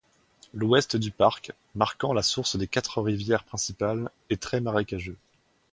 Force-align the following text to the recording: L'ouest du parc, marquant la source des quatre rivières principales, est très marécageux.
L'ouest 0.55 0.95
du 0.95 1.11
parc, 1.11 1.51
marquant 1.75 2.11
la 2.11 2.23
source 2.23 2.55
des 2.55 2.65
quatre 2.65 3.03
rivières 3.03 3.43
principales, 3.43 4.09
est 4.31 4.41
très 4.41 4.59
marécageux. 4.59 5.19